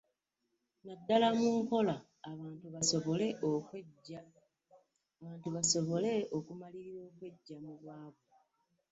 Naddala 0.85 1.27
mu 1.39 1.49
nkola 1.61 1.95
abantu 2.31 2.65
basobole 5.55 6.15
okumalirira 6.37 7.01
okweggya 7.09 7.57
mu 7.65 7.73
bwavu 7.79 8.23